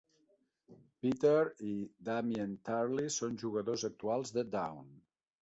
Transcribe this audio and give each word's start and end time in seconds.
Peter 1.03 1.33
i 1.71 1.73
Damien 2.07 2.57
Turley 2.71 3.13
són 3.19 3.37
jugadors 3.43 3.87
actuals 3.93 4.35
de 4.41 4.47
Down. 4.59 4.91